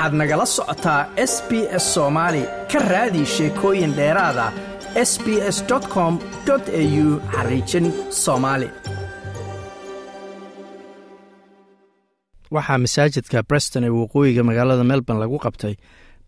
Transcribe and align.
waxaad 0.00 0.14
nagala 0.20 0.46
socotaa 0.56 1.00
s 1.32 1.34
b 1.48 1.50
s 1.82 1.84
soomaali 1.94 2.42
ka 2.72 2.78
raadi 2.92 3.22
sheekooyin 3.34 3.92
dheeraada 3.98 4.46
s 5.10 5.12
b 5.24 5.26
s 5.56 5.58
com 5.94 6.12
au 6.48 7.08
xariijin 7.34 7.86
soomaali 8.24 8.68
waxaa 12.56 12.78
masaajidka 12.84 13.42
breston 13.48 13.84
ee 13.84 13.92
waqooyiga 14.00 14.42
magaalada 14.48 14.84
melbourne 14.90 15.20
lagu 15.24 15.38
qabtay 15.44 15.74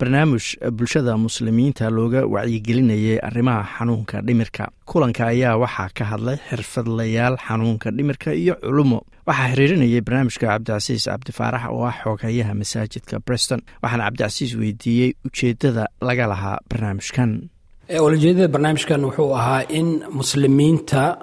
barnaamij 0.03 0.47
bulshada 0.77 1.15
muslimiinta 1.17 1.87
looga 1.91 2.23
wacyigelinayay 2.27 3.19
arrimaha 3.23 3.63
xanuunka 3.79 4.19
dhimirka. 4.27 4.65
Kulanka 4.91 5.27
ayaa 5.31 5.55
waxaa 5.63 5.89
ka 5.95 6.05
hadlay 6.11 6.39
xirfadlayaal 6.51 7.37
xanuunka 7.47 7.91
dhimirka 7.97 8.35
iyo 8.35 8.55
culumo. 8.65 8.99
Waxaa 9.27 9.49
xiriirinayay 9.55 10.01
barnaamijka 10.07 10.47
cabdicasiis 10.51 11.05
cabdifaarax 11.07 11.65
oo 11.71 11.85
ah 11.87 11.95
xoogayaha 12.03 12.55
masaajidka 12.61 13.21
breston 13.27 13.61
waxaana 13.83 14.05
cabdicasiis 14.09 14.53
weydiiyey 14.61 15.11
ujeedada 15.27 15.85
laga 16.09 16.27
lahaa 16.33 16.59
barnaamijkan 16.71 17.31
olajeedada 17.91 18.49
barnaamijkan 18.49 19.05
wuxuu 19.05 19.35
ahaa 19.35 19.63
in 19.69 20.05
muslimiinta 20.11 21.19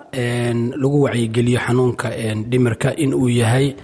lagu 0.82 1.02
wacyigeliyo 1.04 1.60
xanuunka 1.60 2.10
dhimirka 2.52 2.94
in 2.98 3.14
uu 3.14 3.28
yahay 3.30 3.76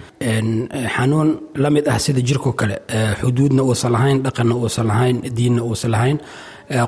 xanuun 0.96 1.38
la 1.56 1.70
mid 1.70 1.88
ah 1.88 1.98
sida 1.98 2.20
jirko 2.20 2.52
kale 2.52 2.76
xuduudna 3.20 3.62
uusan 3.62 3.92
lahayn 3.92 4.22
dhaqanna 4.24 4.54
uusan 4.54 4.86
lahayn 4.86 5.16
diinna 5.36 5.62
uusan 5.64 5.90
lahayn 5.90 6.18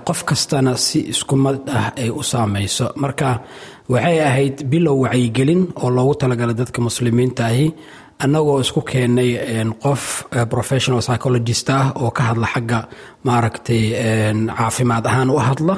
qof 0.07 0.25
kastana 0.25 0.77
si 0.77 1.01
isku 1.13 1.37
mid 1.37 1.61
ah 1.69 1.93
ay 1.97 2.11
u 2.11 2.23
saamayso 2.23 2.87
marka 2.97 3.41
waxay 3.89 4.19
ahayd 4.29 4.57
bilow 4.71 4.97
wacyigelin 5.05 5.63
oo 5.83 5.91
loogu 5.91 6.15
talagalay 6.21 6.55
dadka 6.55 6.81
muslimiinta 6.89 7.43
ahi 7.47 7.67
annagoo 8.25 8.61
isku 8.65 8.81
keenay 8.91 9.31
qof 9.85 10.03
professional 10.55 11.01
psychologist 11.07 11.71
ah 11.71 11.93
oo 12.03 12.11
ka 12.17 12.23
hadla 12.29 12.47
xagga 12.55 12.79
maaragtay 13.27 13.83
caafimaad 14.59 15.05
ahaan 15.11 15.31
u 15.31 15.39
hadla 15.49 15.75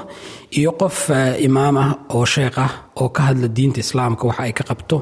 iyo 0.58 0.70
qof 0.82 0.98
imaam 1.48 1.76
ah 1.84 1.90
oo 2.16 2.24
sheekh 2.34 2.58
ah 2.66 2.72
oo 3.00 3.08
ka 3.16 3.22
hadla 3.28 3.46
diinta 3.56 3.80
islaamka 3.84 4.22
waxa 4.28 4.42
ay 4.46 4.52
ka 4.58 4.64
qabto 4.70 4.96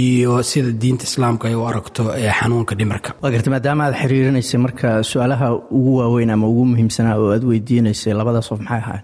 iyo 0.00 0.42
sida 0.50 0.70
diinta 0.82 1.04
islaamka 1.10 1.44
ay 1.48 1.54
u 1.54 1.62
aragto 1.70 2.02
xanuunka 2.38 2.74
dhimirka. 2.78 3.10
Waa 3.22 3.30
garta 3.34 3.50
maadaama 3.54 3.82
aad 3.86 3.94
xiriirinaysay 4.02 4.58
marka 4.66 4.88
su'aalaha 5.10 5.46
ugu 5.76 5.92
waaweyn 6.00 6.30
ama 6.34 6.46
ugu 6.52 6.64
muhiimsanaa 6.72 7.16
oo 7.22 7.30
aad 7.36 7.44
weydiinaysay 7.50 8.12
labadaas 8.20 8.48
qof 8.50 8.60
maxay 8.60 8.80
ahayn 8.84 9.02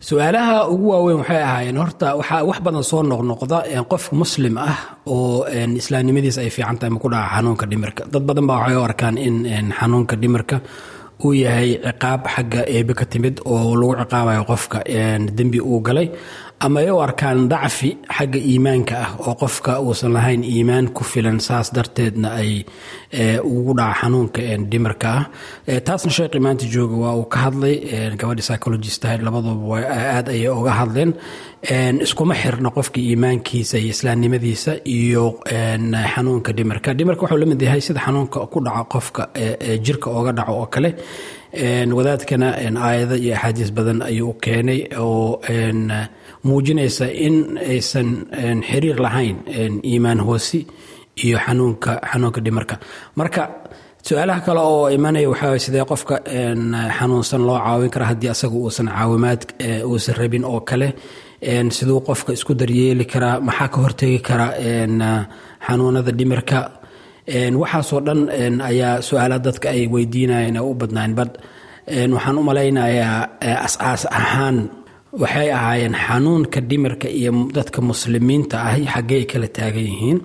su'aalaha 0.00 0.68
ugu 0.70 0.88
waaweyn 0.92 1.18
waxay 1.22 1.42
ahaayeen 1.42 1.76
horta 1.82 2.08
waxaa 2.18 2.44
wax 2.48 2.58
badan 2.66 2.84
soo 2.90 3.02
noqnoqda 3.02 3.58
qof 3.90 4.04
muslim 4.20 4.54
ah 4.58 4.76
oo 5.06 5.42
islaamnimadiisa 5.80 6.40
ay 6.46 6.50
fiican 6.56 6.78
tahay 6.78 6.92
ma 6.94 6.98
ku 7.02 7.08
dhaca 7.10 7.28
xanuunka 7.34 7.64
dhimirka. 7.70 8.02
Dad 8.12 8.22
badan 8.28 8.46
baa 8.48 8.58
waxay 8.62 8.76
u 8.78 8.82
arkaan 8.88 9.16
in 9.18 9.66
xanuunka 9.78 10.14
dhimirka 10.22 10.56
uu 11.24 11.32
yahay 11.44 11.70
ciqaab 11.86 12.20
xagga 12.34 12.60
eebe 12.74 12.92
ka 12.94 13.04
timid 13.12 13.34
oo 13.44 13.74
lagu 13.80 13.94
ciqaabayo 14.02 14.42
qofka 14.50 14.78
dembi 15.36 15.58
uu 15.60 15.80
galay 15.86 16.06
ama 16.66 16.80
ay 16.80 16.90
u 16.90 16.98
arkaan 17.06 17.40
dacfi 17.52 17.90
xagga 18.16 18.38
iimaanka 18.50 18.94
ah 19.04 19.10
oo 19.26 19.34
qofka 19.42 19.72
uusan 19.84 20.12
lahayn 20.16 20.42
iimaan 20.52 20.86
ku 20.96 21.02
filan 21.12 21.38
saas 21.46 21.68
darteedna 21.76 22.28
ay 22.42 22.52
ugu 23.50 23.72
dhaca 23.78 23.94
xanuunka 24.00 24.40
dhimirka 24.70 25.08
ah. 25.18 25.24
Taasna 25.86 26.10
sheekhi 26.16 26.40
maanta 26.44 26.64
jooga 26.74 26.96
waa 27.04 27.14
uu 27.20 27.26
ka 27.32 27.38
hadlay 27.44 27.74
gabadhi 28.20 28.42
psychologist 28.46 29.04
ahayd 29.06 29.22
labaduba 29.26 29.76
aad 30.16 30.26
ayay 30.34 30.50
uga 30.60 30.72
hadleen. 30.80 31.10
Iskuma 32.04 32.34
xirna 32.42 32.68
qofka 32.76 32.98
iimaankiisa 33.06 33.76
iyo 33.78 33.90
islaamnimadiisa 33.94 34.72
iyo 34.96 35.24
xanuunka 36.14 36.50
dhimirka. 36.58 36.90
Dhimirka 36.98 37.22
wuxuu 37.22 37.38
la 37.42 37.46
mid 37.50 37.60
yahay 37.66 37.80
sida 37.86 38.00
xanuunka 38.06 38.38
ku 38.52 38.58
dhaca 38.66 38.84
qofka 38.92 39.22
jirka 39.84 40.08
ooga 40.10 40.32
dhaco 40.38 40.52
oo 40.60 40.66
kale. 40.74 40.90
Wadaadkana 41.98 42.48
aayado 42.86 43.16
iyo 43.24 43.34
axaadiis 43.36 43.70
badan 43.76 44.02
ayuu 44.02 44.32
keenay 44.42 44.80
oo 44.98 45.40
muujinaysa 46.46 47.06
in 47.26 47.36
aysan 47.72 48.08
xiriir 48.68 48.98
lahayn 49.04 49.36
iimaan 49.90 50.20
hoosi 50.26 50.60
iyo 51.24 51.38
xanuunka 51.46 51.92
xanuunka 52.10 52.40
dhimarka. 52.44 52.74
Marka 53.18 53.42
su'aalaha 54.06 54.40
kale 54.46 54.60
oo 54.70 54.84
imanaya 54.96 55.28
waxaa 55.32 55.58
sidee 55.64 55.84
qofka 55.90 56.16
xanuunsan 56.98 57.42
loo 57.48 57.58
caawin 57.64 57.90
kara 57.94 58.06
haddii 58.10 58.30
asaga 58.34 58.54
uusan 58.62 58.88
caawimaad 58.94 59.40
uusan 59.90 60.14
rabin 60.20 60.44
oo 60.50 60.60
kale 60.68 60.88
siduu 61.76 62.00
qofka 62.08 62.30
isku 62.36 62.52
daryeeli 62.60 63.04
karaa 63.12 63.40
maxaa 63.46 63.68
ka 63.72 63.78
hortegi 63.84 64.18
kara 64.28 64.46
xanuunada 65.66 66.12
dhimirka? 66.18 66.60
Waxaasoo 67.60 68.00
dhan 68.06 68.20
ayaa 68.70 69.02
su'aalaha 69.06 69.40
dadka 69.46 69.68
ay 69.74 69.82
weydiinayeen 69.92 70.56
ee 70.56 70.64
u 70.70 70.72
badnaan 70.80 71.12
bad 71.18 71.30
waxaan 72.14 72.38
u 72.38 72.42
malaynayaa 72.48 73.18
as-aas 73.66 74.02
ahaan 74.20 74.56
waxay 75.12 75.50
ahaayeen 75.52 75.94
xanuunka 76.06 76.60
dhimirka 76.68 77.08
iyo 77.08 77.32
dadka 77.56 77.80
muslimiinta 77.90 78.56
ahi 78.68 78.84
xaggey 78.94 79.24
kala 79.30 79.48
taagan 79.56 79.84
yihiin. 79.90 80.18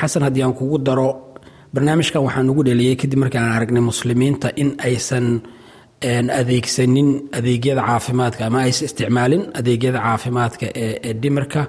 Xasan 0.00 0.22
haddii 0.26 0.42
aan 0.44 0.54
kugu 0.58 0.78
daro 0.86 1.08
barnaamijkan 1.74 2.22
waxaan 2.26 2.50
ugu 2.50 2.62
dheliyey 2.68 2.96
kadib 3.00 3.18
markii 3.22 3.38
aan 3.40 3.52
aragnay 3.56 3.80
muslimiinta 3.90 4.48
in 4.62 4.70
aysan 4.86 5.26
adeegsanin 6.40 7.08
adeegyada 7.38 7.82
caafimaadka 7.88 8.42
ama 8.46 8.58
aysan 8.66 8.84
isticmaalin 8.88 9.42
adeegyada 9.58 9.98
caafimaadka 10.06 10.66
ee 10.84 11.12
dhimirka 11.22 11.60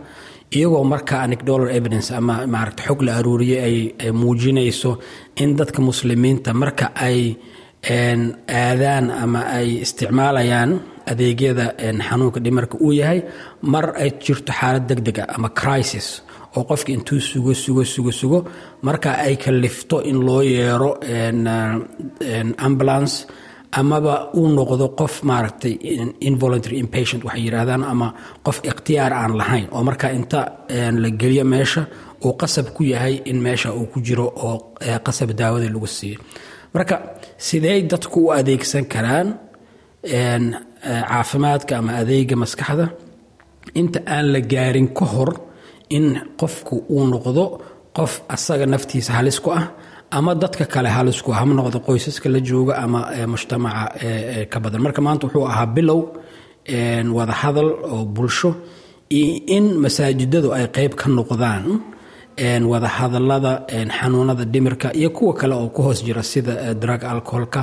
iyagoo 0.56 0.84
marka 0.94 1.16
anecdolar 1.26 1.70
evidence 1.78 2.10
ama 2.20 2.36
maaragta 2.54 2.84
xog 2.88 3.00
la 3.08 3.12
aruuriyey 3.20 3.60
ay 3.68 4.12
muujinayso 4.22 4.92
in 5.44 5.50
dadka 5.60 5.80
muslimiinta 5.90 6.50
marka 6.62 6.86
ay 7.08 7.20
aadaan 8.62 9.06
ama 9.24 9.40
ay 9.58 9.68
isticmaalayaan 9.86 10.72
adeegyada 11.12 11.66
xanuunka 12.08 12.40
dhimarka 12.46 12.76
uu 12.86 12.94
yahay 13.02 13.20
mar 13.74 13.86
ay 14.02 14.10
jirto 14.24 14.52
xaalad 14.60 14.84
deg 14.90 15.00
dega 15.08 15.24
ama 15.36 15.50
crisis 15.62 16.08
oo 16.58 16.64
qofka 16.70 16.90
intuu 16.96 17.20
sugo 17.30 17.54
sugo 17.64 17.84
sugo 17.94 18.12
sugo 18.20 18.40
marka 18.88 19.10
ay 19.26 19.36
kalifto 19.44 19.98
in 20.10 20.18
loo 20.28 20.42
yeero 20.54 20.92
ambulance 22.68 23.16
amaba 23.80 24.14
uu 24.40 24.48
noqdo 24.58 24.86
qof 25.00 25.14
maaragtay 25.30 25.74
involuntary 26.30 26.78
impatient 26.84 27.22
waxay 27.28 27.44
yidhaahdaan 27.46 27.84
ama 27.94 28.08
qof 28.46 28.58
ikhtiyaar 28.70 29.14
aan 29.22 29.34
lahayn 29.40 29.68
oo 29.76 29.84
marka 29.90 30.08
inta 30.20 30.42
la 31.04 31.10
geliyo 31.22 31.44
meesha 31.54 31.82
uu 32.26 32.34
qasab 32.42 32.68
ku 32.76 32.82
yahay 32.94 33.16
in 33.32 33.38
meesha 33.46 33.70
uu 33.80 33.86
ku 33.94 33.98
jiro 34.08 34.26
oo 34.48 34.56
qasab 35.06 35.30
daawada 35.40 35.68
lagu 35.74 35.88
siiyo. 35.98 36.20
Marka 36.74 36.96
sidey 37.48 37.80
dadku 37.92 38.20
u 38.28 38.32
adeegsan 38.38 38.86
karaan 38.94 39.28
caafimaadka 40.84 41.74
ama 41.80 41.92
adeega 42.02 42.36
maskaxda 42.44 42.86
inta 43.80 44.00
aan 44.16 44.26
la 44.34 44.40
gaarin 44.52 44.88
ka 44.98 45.06
hor 45.14 45.32
in 45.98 46.06
qofku 46.40 46.76
uu 46.96 47.04
noqdo 47.14 47.44
qof 47.98 48.14
asaga 48.36 48.66
naftiisa 48.74 49.12
halis 49.18 49.38
ku 49.44 49.50
ah 49.60 49.66
ama 50.18 50.32
dadka 50.42 50.66
kale 50.74 50.90
halis 50.98 51.20
ku 51.26 51.30
ah 51.34 51.38
hama 51.40 51.54
noqdo 51.60 51.78
qoysaska 51.88 52.28
la 52.34 52.40
jooga 52.50 52.74
ama 52.84 53.00
mujtamaca 53.34 53.84
ka 54.52 54.58
badan. 54.64 54.82
Marka 54.86 55.02
maanta 55.06 55.24
wuxuu 55.28 55.46
ahaa 55.52 55.66
bilow 55.76 56.00
wada 57.18 57.34
hadal 57.42 57.70
oo 57.94 58.06
bulsho 58.16 58.52
in 59.56 59.66
masaajidadu 59.84 60.50
ay 60.58 60.66
qeyb 60.76 60.94
ka 61.00 61.08
noqdaan 61.18 61.66
wada 62.72 62.88
hadalada 62.98 63.52
xanuunada 63.98 64.44
dhimirka 64.54 64.88
iyo 65.00 65.10
kuwa 65.16 65.34
kale 65.40 65.54
oo 65.56 65.70
ku 65.76 65.82
hoos 65.86 66.00
jira 66.06 66.24
sida 66.32 66.74
drug 66.82 67.02
alcoholka 67.04 67.62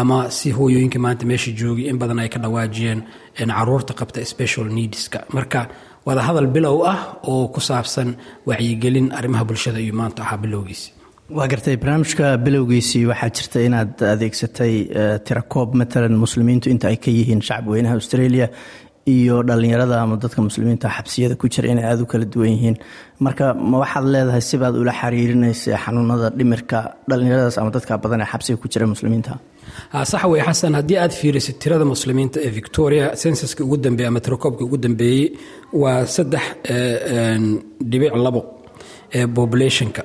ama 0.00 0.30
si 0.30 0.50
hooyooyinka 0.56 0.98
maanta 0.98 1.24
meesha 1.30 1.50
joogay 1.60 1.86
in 1.90 1.98
badan 1.98 2.18
ay 2.22 2.28
ka 2.28 2.38
dhawaajiyeen 2.44 3.00
carruurta 3.38 3.92
qabta 4.00 4.24
special 4.24 4.64
needska. 4.76 5.18
Marka 5.36 5.68
wada 6.06 6.20
hadal 6.28 6.46
bilow 6.54 6.76
ah 6.92 6.98
oo 7.30 7.48
ku 7.54 7.60
saabsan 7.60 8.16
wacyigelin 8.46 9.12
arrimaha 9.18 9.44
bulshada 9.48 9.78
iyo 9.80 9.94
maanta 9.94 10.22
ahaa 10.22 10.36
bilowgiisi 10.44 10.88
waa 11.36 11.46
gartay 11.52 11.76
barnaamijka 11.76 12.36
bilowgiisii. 12.44 13.06
Waxaa 13.10 13.30
jirta 13.36 13.58
inaad 13.68 14.02
adeegsatay 14.14 14.74
tirakoob 15.26 15.74
matalan 15.80 16.14
muslimiintu 16.24 16.70
inta 16.74 16.88
ay 16.88 16.96
ka 16.96 17.10
yihiin 17.10 17.42
shacab 17.42 17.66
weynaha 17.68 17.94
australia 17.98 18.46
iyo 19.06 19.42
dhalinyarada 19.48 19.96
ama 20.02 20.16
dadka 20.22 20.42
muslimiinta 20.42 20.88
xabsiyada 20.96 21.34
ku 21.40 21.46
jira 21.48 21.68
inay 21.72 21.84
aada 21.84 22.02
u 22.02 22.06
kala 22.06 22.24
duwan 22.24 22.50
yihiin. 22.54 22.76
Marka 23.24 23.54
ma 23.54 23.78
waxaad 23.82 24.04
leedahay 24.14 24.42
sibaad 24.50 24.74
ula 24.82 24.92
xiriirinaysa 25.00 25.78
xanuunada 25.84 26.30
dhimirka 26.38 26.78
dhalinyaradaas 27.10 27.58
ama 27.58 27.70
dadka 27.76 27.98
badan 28.04 28.20
ee 28.24 28.28
xabsiga 28.32 28.56
ku 28.62 28.66
jira 28.72 28.86
muslimiinta 28.94 29.32
sax 30.04 30.24
wey 30.30 30.40
xasan 30.46 30.74
haddii 30.78 30.98
aad 31.02 31.12
fiirisid 31.20 31.56
tirada 31.62 31.84
muslimiinta 31.94 32.38
ee 32.46 32.50
victoria 32.60 33.06
sensaska 33.22 33.60
ugu 33.64 33.76
dambeeye 33.84 34.08
ama 34.08 34.20
tirakoobka 34.20 34.62
ugu 34.64 34.76
dambeeyey 34.84 35.26
waa 35.82 36.06
saddex 36.16 36.44
dhibic 37.90 38.12
labo 38.24 38.40
ee 39.14 39.26
populationka 39.38 40.02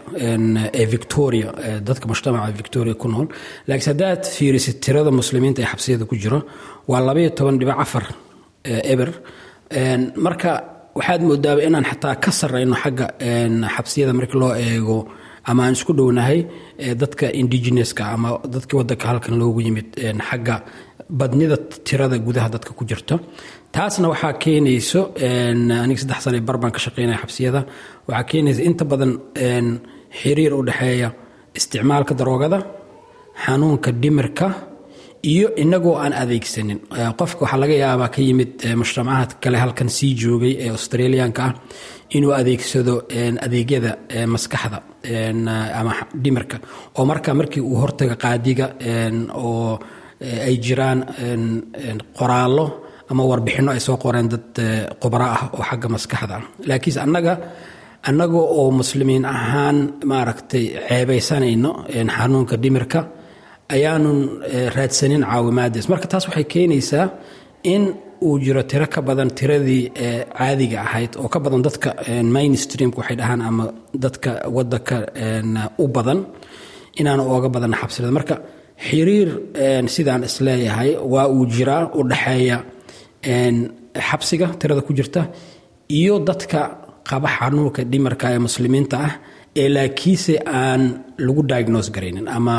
ee 0.79 0.85
victoria 0.95 1.47
dadka 1.87 2.05
mujtamaca 2.11 2.51
victoria 2.61 2.93
ku 3.01 3.07
nool. 3.13 3.27
Laakiin 3.67 3.89
haddaad 3.91 4.21
fiirisid 4.37 4.75
tirada 4.85 5.11
muslimiinta 5.19 5.59
ee 5.61 5.69
xabsiyada 5.71 6.05
ku 6.09 6.15
jiro 6.23 6.39
waa 6.87 7.01
labaiyo 7.07 7.29
toban 7.37 7.57
dhibic 7.59 7.77
afar 7.85 8.05
eber. 8.93 9.09
Marka 10.25 10.51
waxaad 10.97 11.21
moodaaba 11.29 11.61
inaan 11.67 11.85
xataa 11.91 12.15
ka 12.23 12.31
sarayno 12.39 12.75
xagga 12.83 13.07
xabsiyada 13.75 14.13
markii 14.19 14.39
loo 14.41 14.53
eego 14.55 14.97
ama 15.49 15.61
aan 15.65 15.73
isku 15.77 15.91
dhownahay 15.99 16.39
dadka 17.01 17.25
indigenouska 17.41 18.03
ama 18.15 18.29
dadkii 18.53 18.77
wadanka 18.81 19.05
halkan 19.11 19.35
loogu 19.41 19.59
yimid 19.67 19.87
xagga 20.29 20.55
badnida 21.19 21.57
tirada 21.87 22.17
gudaha 22.27 22.47
dadka 22.55 22.71
ku 22.77 22.83
jirto. 22.89 23.15
Taasna 23.75 24.07
waxaa 24.13 24.33
keenayso 24.43 25.01
aniga 25.83 25.99
saddex 26.03 26.19
sana 26.25 26.39
bar 26.47 26.57
baan 26.61 26.71
ka 26.75 26.79
shaqeynaya 26.85 27.17
xabsiyada 27.23 27.61
waxaa 28.07 28.25
keenaysa 28.31 28.61
inta 28.69 28.83
badan 28.91 29.11
xiriir 30.19 30.53
u 30.59 30.61
dhexeeya 30.67 31.09
isticmaalka 31.57 32.13
daroogada 32.19 32.59
xanuunka 33.43 33.89
dhimirka 34.01 34.47
iyo 35.23 35.47
inagoo 35.55 35.95
aan 36.03 36.13
adeegsanin 36.13 36.79
qofka 37.19 37.41
waxaa 37.45 37.59
laga 37.63 37.75
yaabaa 37.83 38.09
ka 38.15 38.21
yimid 38.21 38.53
mujtamacaad 38.81 39.31
kale 39.43 39.57
halkan 39.63 39.89
sii 39.89 40.13
joogay 40.21 40.53
ee 40.63 40.69
australianka 40.69 41.41
ah 41.45 41.53
inuu 42.15 42.33
adeegsado 42.39 42.93
adeegyada 43.45 43.91
maskaxda 44.33 44.77
ama 45.79 45.91
dhimirka 46.23 46.57
oo 46.97 47.05
marka 47.05 47.33
markii 47.33 47.61
uu 47.69 47.75
hortaga 47.81 48.15
qaadiga 48.23 48.65
oo 49.45 49.79
ay 50.47 50.55
jiraan 50.65 50.99
qoraallo 52.17 52.65
ama 53.11 53.23
warbixinno 53.29 53.71
ay 53.71 53.79
soo 53.87 53.97
qoreen 54.03 54.27
dad 54.33 54.47
khubro 55.01 55.25
ah 55.35 55.43
oo 55.53 55.63
xagga 55.69 55.87
maskaxda 55.95 56.35
ah. 56.39 56.43
Laakiinse 56.69 56.99
annaga 57.05 57.33
annaga 58.09 58.37
oo 58.57 58.71
muslimiin 58.81 59.25
ahaan 59.35 59.77
maaragtay 60.11 60.65
ceebaysanayno 60.89 61.71
xanuunka 62.17 62.55
dhimirka 62.63 62.99
ayaanun 63.75 64.19
raadsanin 64.77 65.23
caawimaadiis 65.31 65.85
marka 65.91 66.07
taas 66.11 66.25
waxay 66.29 66.45
keenaysaa 66.53 67.05
in 67.73 67.83
uu 68.27 68.35
jiro 68.45 68.61
tiro 68.71 68.85
ka 68.93 68.99
badan 69.07 69.29
tiradii 69.39 69.83
caadiga 70.37 70.77
ahayd 70.87 71.11
oo 71.21 71.27
ka 71.33 71.39
badan 71.45 71.61
dadka 71.67 71.89
mainstreamka 72.35 72.97
waxay 73.01 73.15
dhahaan 73.21 73.41
ama 73.49 73.65
dadka 74.03 74.29
wadanka 74.55 74.97
u 75.83 75.85
badan 75.95 76.19
inaan 76.99 77.19
ooga 77.33 77.49
badanna 77.55 77.77
xabsirada. 77.81 78.11
Marka 78.19 78.35
xiriir 78.87 79.29
sidaan 79.95 80.21
is 80.27 80.35
leeyahay 80.45 80.91
waa 81.13 81.27
uu 81.35 81.43
jiraa 81.55 81.83
u 81.97 82.01
dhaxeeya 82.11 82.57
xabsiga 84.09 84.47
tirada 84.59 84.81
ku 84.87 84.91
jirta 84.97 85.21
iyo 85.99 86.15
dadka 86.29 86.59
qaba 87.09 87.27
xanuunka 87.37 87.81
dhimarka 87.91 88.25
ee 88.35 88.39
muslimiinta 88.47 88.95
ah 89.07 89.13
ee 89.61 89.67
laakiinse 89.75 90.33
aan 90.61 90.81
lagu 91.25 91.41
diagnose 91.51 91.89
garaynin 91.95 92.27
ama 92.37 92.55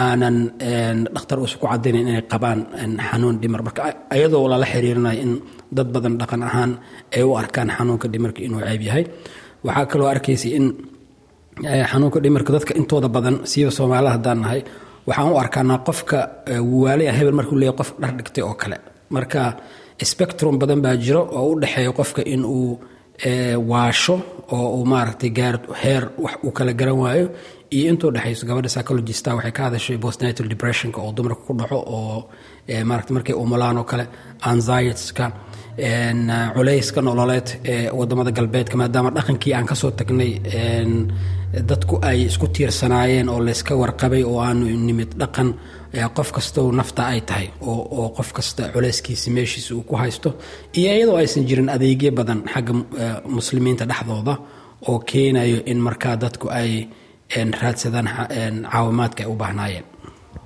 aanan 0.00 0.36
dhakhtar 1.14 1.38
uusa 1.42 1.56
ku 1.60 1.66
cadaynayn 1.72 2.08
inay 2.10 2.22
qabaan 2.32 2.60
xanuun 3.08 3.36
dhimar. 3.42 3.60
Marka 3.66 3.80
ayadoo 4.14 4.48
lala 4.52 4.66
xiriirinayo 4.72 5.20
in 5.24 5.32
dad 5.76 5.88
badan 5.94 6.14
dhaqan 6.20 6.42
ahaan 6.48 6.70
ay 7.16 7.22
u 7.22 7.32
arkaan 7.40 7.68
xanuunka 7.76 8.06
dhimarka 8.12 8.40
inuu 8.46 8.60
ceeb 8.66 8.82
yahay 8.88 9.04
waxaa 9.66 9.86
kaloo 9.92 10.08
arkaysa 10.14 10.48
in 10.58 10.66
xanuunka 11.90 12.18
dhimarka 12.24 12.50
dadka 12.56 12.72
intooda 12.80 13.08
badan 13.16 13.36
siiba 13.50 13.70
soomaalida 13.78 14.12
haddaan 14.16 14.38
nahay 14.44 14.60
waxaan 15.08 15.32
u 15.32 15.36
arkaanaa 15.42 15.78
qofka 15.88 16.18
waalaya 16.82 17.12
hebel 17.18 17.34
markuu 17.38 17.56
leeyahy 17.60 17.76
qof 17.80 17.90
dhar 18.00 18.12
dhigtay 18.18 18.42
oo 18.48 18.54
kale. 18.62 18.76
Marka 19.14 19.40
spectrum 20.10 20.54
badan 20.62 20.80
baa 20.84 20.96
jiro 21.04 21.22
oo 21.38 21.46
u 21.52 21.60
dhexeeya 21.62 21.92
qofka 21.98 22.22
in 22.34 22.42
uu 22.56 22.70
waasho 23.70 24.16
oo 24.56 24.68
uu 24.78 24.84
maaragtay 24.92 25.30
gaar 25.38 25.56
heer 25.82 26.02
wax 26.24 26.34
uu 26.46 26.50
kala 26.56 26.72
garan 26.80 26.98
waayo 27.02 27.26
iyo 27.76 27.86
intuu 27.92 28.10
dhexayso 28.14 28.46
gabadha 28.48 28.68
psychologista 28.72 29.28
waxay 29.36 29.52
ka 29.56 29.62
hadashay 29.66 29.98
postnatal 30.04 30.46
depressionka 30.52 30.98
oo 31.04 31.12
dumarka 31.16 31.42
ku 31.46 31.52
dhaco 31.60 31.78
oo 31.96 32.18
maarata 32.88 33.10
markay 33.16 33.34
umulaan 33.42 33.76
oo 33.80 33.84
kale 33.90 34.04
anxietyska 34.50 35.24
culayska 36.56 37.00
nololeed 37.08 37.48
ee 37.72 37.90
waddamada 37.98 38.30
galbeedka 38.38 38.76
maadaama 38.80 39.10
dhaqankii 39.16 39.52
aan 39.56 39.66
ka 39.70 39.74
soo 39.74 39.90
tagnay 39.90 40.32
dadku 41.70 41.94
ay 42.08 42.18
isku 42.28 42.46
tiirsanaayeen 42.54 43.28
oo 43.28 43.40
layska 43.46 43.74
warqabay 43.82 44.22
oo 44.30 44.38
aanu 44.46 44.64
nimid 44.86 45.10
dhaqan 45.20 45.48
qof 46.16 46.28
kastoo 46.36 46.68
nafta 46.78 47.02
ay 47.12 47.20
tahay 47.28 47.46
oo 47.70 48.08
qof 48.16 48.28
kasta 48.36 48.62
culayskiisa 48.74 49.30
meeshiisa 49.36 49.74
uu 49.74 49.82
ku 49.88 49.94
haysto. 49.96 50.28
Iyo 50.78 50.90
iyadoo 50.96 51.16
aysan 51.22 51.44
jirin 51.48 51.68
adeegyo 51.74 52.10
badan 52.18 52.40
xagga 52.52 52.72
muslimiinta 53.36 53.84
dhexdooda 53.90 54.34
oo 54.88 54.98
keenayo 55.10 55.58
in 55.70 55.78
markaa 55.86 56.16
dadku 56.22 56.46
ay 56.60 56.70
raadsadaan 57.62 58.08
caawimaadka 58.72 59.20
ay 59.24 59.30
u 59.32 59.36
baahnaayeen. 59.42 59.84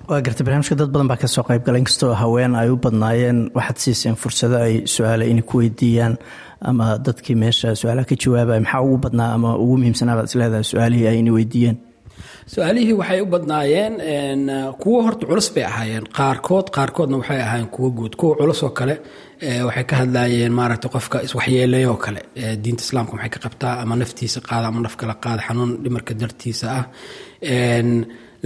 Waa 0.08 0.20
gartay 0.24 0.44
barnaamijka 0.46 0.74
dad 0.80 0.90
badan 0.92 1.08
baa 1.08 1.16
ka 1.22 1.26
soo 1.28 1.42
qayb 1.48 1.62
gala 1.66 1.78
inkastoo 1.78 2.14
haween 2.14 2.54
ay 2.54 2.68
u 2.70 2.76
badnaayeen. 2.76 3.50
Waxaad 3.56 3.78
siiseen 3.78 4.16
fursado 4.16 4.56
ay 4.66 4.74
su'aale 4.94 5.24
inay 5.30 5.42
ku 5.42 5.58
weydiiyaan 5.58 6.16
ama 6.60 6.86
dadkii 7.06 7.36
meesha 7.42 7.74
su'aalaha 7.80 8.08
ka 8.10 8.16
jawaabaya 8.22 8.60
maxaa 8.60 8.82
ugu 8.86 8.96
badnaa 9.04 9.30
ama 9.36 9.50
ugu 9.62 9.76
muhiimsanaa 9.80 10.16
baad 10.18 10.28
isleedahay 10.30 10.64
su'aalihii 10.72 11.08
ayna 11.12 11.32
weydiiyeen 11.36 11.76
su'aalihii 12.52 12.96
waxay 13.00 13.20
u 13.24 13.26
badnaayeen 13.34 13.94
kuwo 14.82 14.98
horta 15.06 15.24
culus 15.30 15.48
bay 15.54 15.64
ahaayeen. 15.70 16.04
Qaarkood 16.18 16.66
qaarkoodna 16.76 17.16
waxay 17.20 17.40
ahaayeen 17.46 17.70
kuwo 17.74 17.88
guud 17.98 18.14
kuwa 18.20 18.34
culus 18.40 18.62
oo 18.66 18.70
kale 18.78 18.94
waxay 19.68 19.84
ka 19.90 19.94
hadlaayeen 20.00 20.52
maaragta 20.58 20.88
qofka 20.94 21.16
iswaxyeeleeyoo 21.26 21.96
kale. 22.04 22.20
Diinta 22.62 22.82
islaamka 22.86 23.12
maxay 23.16 23.30
ka 23.34 23.38
qabtaa 23.44 23.74
ama 23.82 23.94
naftiisa 24.00 24.40
qaada 24.48 24.66
ama 24.70 24.80
naf 24.84 24.96
kala 25.00 25.14
qaada 25.24 25.42
xanuun 25.48 25.70
dhimarka 25.82 26.12
dartiisa 26.20 26.66
ah. 26.78 26.84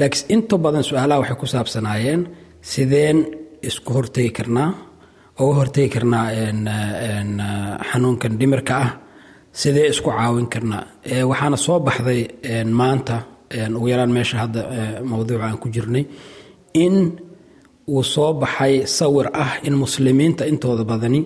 Laakiin 0.00 0.26
inta 0.34 0.56
badan 0.64 0.84
su'aalaha 0.88 1.18
waxay 1.22 1.36
ku 1.40 1.46
saabsanaayeen 1.54 2.20
sideen 2.72 3.18
isku 3.68 3.90
hortegi 3.96 4.30
karnaa 4.38 4.70
uga 5.42 5.54
hortegi 5.60 5.88
karnaa 5.94 6.26
xanuunkan 7.90 8.32
dhimirka 8.40 8.74
ah 8.84 8.90
sidee 9.60 9.86
isku 9.92 10.10
caawin 10.16 10.46
karnaa. 10.54 10.82
Waxaana 11.30 11.56
soo 11.66 11.78
baxday 11.86 12.20
maanta 12.80 13.16
ugu 13.76 13.88
yaraan 13.92 14.12
meesha 14.16 14.36
hadda 14.42 14.60
mowduuca 15.10 15.44
aan 15.48 15.58
ku 15.62 15.68
jirnay. 15.74 16.04
In 16.84 16.94
uu 17.88 18.02
soo 18.14 18.32
baxay 18.42 18.74
sawir 18.98 19.26
ah 19.44 19.52
in 19.66 19.74
muslimiinta 19.84 20.42
intooda 20.52 20.84
badani 20.90 21.20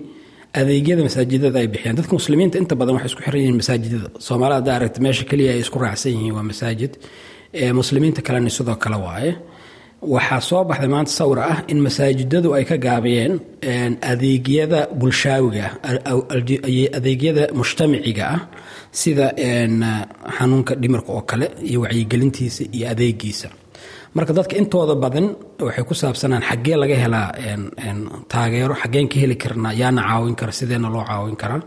adeegyada 0.59 1.01
masaajidada 1.07 1.59
ay 1.61 1.67
bixiyaan. 1.73 1.95
Dadka 1.99 2.13
muslimiinta 2.19 2.55
inta 2.61 2.75
badan 2.79 2.93
waxay 2.95 3.09
isku 3.11 3.21
xiran 3.25 3.39
yihiin 3.41 3.57
masaajidada. 3.61 4.07
Soomaalida 4.27 4.55
hadda 4.59 4.71
aragta 4.77 4.99
meesha 5.05 5.23
keliya 5.29 5.51
ay 5.55 5.59
isku 5.65 5.77
raacsan 5.83 6.11
yihiin 6.15 6.33
waa 6.37 6.43
masaajid. 6.51 6.93
Muslimiinta 7.79 8.21
kalena 8.27 8.49
sidoo 8.57 8.75
kale 8.83 8.97
waaye 9.05 9.31
waxaa 10.01 10.41
soo 10.49 10.63
baxday 10.69 10.89
maanta 10.93 11.11
sawir 11.19 11.39
ah 11.51 11.57
in 11.71 11.79
masaajidadu 11.85 12.49
ay 12.57 12.63
ka 12.69 12.77
gaabiyeen 12.85 13.33
adeegyada 14.11 14.79
bulshaawiga 14.99 15.65
adeegyada 16.97 17.43
mujtamiciga 17.59 18.23
ah 18.35 18.41
sida 18.91 19.27
xanuunka 20.37 20.73
dhimirka 20.81 21.11
oo 21.17 21.21
kale 21.29 21.47
iyo 21.69 21.79
wacyigelintiisa 21.83 22.63
iyo 22.75 22.85
adeegiisa 22.93 23.47
marka 24.15 24.31
dadka 24.37 24.55
intooda 24.61 24.95
badan 25.03 25.27
waxay 25.65 25.83
ku 25.89 25.93
saabsanaan 26.01 26.43
xaggee 26.49 26.75
laga 26.81 26.95
helaa 27.03 27.29
taageero 28.31 28.73
xaggeen 28.81 29.07
ka 29.11 29.17
heli 29.23 29.35
karnaa 29.43 29.73
yaana 29.81 30.01
caawin 30.09 30.35
kara 30.39 30.51
sideena 30.59 30.89
loo 30.93 31.03
caawin 31.09 31.35
karaa 31.41 31.61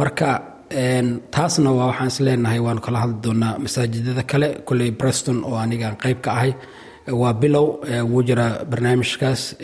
marka 0.00 0.28
taasna 1.34 1.70
waa 1.78 1.86
waxaan 1.90 2.08
is 2.12 2.18
leenahay 2.26 2.60
waanu 2.66 2.80
kala 2.86 2.98
hadli 3.02 3.18
doonaa 3.24 3.54
masaajidada 3.64 4.22
kale 4.30 4.48
kolley 4.68 4.90
breston 5.00 5.38
oo 5.48 5.56
anigaan 5.64 5.96
qayb 6.02 6.18
ka 6.24 6.30
ahay 6.38 6.52
waa 7.08 7.32
bilow 7.32 7.66
wuu 8.10 8.22
jiraa 8.22 8.64
barnaamijkaas 8.70 9.56